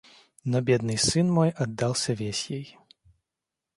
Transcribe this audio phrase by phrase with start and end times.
[0.43, 2.75] Но бедный сын мой отдался весь ей.